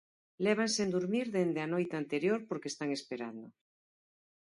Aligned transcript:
Levan 0.45 0.69
sen 0.75 0.87
durmir 0.95 1.27
dende 1.35 1.59
a 1.63 1.71
noite 1.73 1.95
anterior 2.01 2.39
porque 2.49 2.71
están 2.73 2.89
esperando. 2.97 3.47